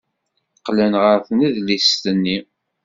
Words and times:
Qqlen 0.57 0.93
ɣer 1.03 1.17
tnedlist-nni. 1.27 2.37